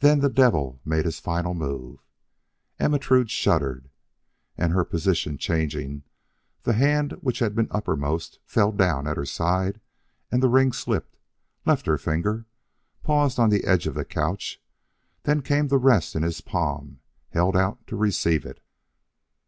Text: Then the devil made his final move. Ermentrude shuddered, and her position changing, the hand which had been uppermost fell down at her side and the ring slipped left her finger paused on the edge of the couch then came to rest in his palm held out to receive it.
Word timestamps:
Then 0.00 0.18
the 0.18 0.28
devil 0.28 0.80
made 0.84 1.04
his 1.04 1.20
final 1.20 1.54
move. 1.54 2.04
Ermentrude 2.80 3.30
shuddered, 3.30 3.90
and 4.58 4.72
her 4.72 4.84
position 4.84 5.38
changing, 5.38 6.02
the 6.64 6.72
hand 6.72 7.12
which 7.20 7.38
had 7.38 7.54
been 7.54 7.68
uppermost 7.70 8.40
fell 8.44 8.72
down 8.72 9.06
at 9.06 9.16
her 9.16 9.24
side 9.24 9.80
and 10.32 10.42
the 10.42 10.48
ring 10.48 10.72
slipped 10.72 11.16
left 11.64 11.86
her 11.86 11.96
finger 11.96 12.44
paused 13.04 13.38
on 13.38 13.50
the 13.50 13.62
edge 13.62 13.86
of 13.86 13.94
the 13.94 14.04
couch 14.04 14.60
then 15.22 15.42
came 15.42 15.68
to 15.68 15.76
rest 15.78 16.16
in 16.16 16.24
his 16.24 16.40
palm 16.40 16.98
held 17.30 17.56
out 17.56 17.86
to 17.86 17.94
receive 17.94 18.44
it. 18.44 18.58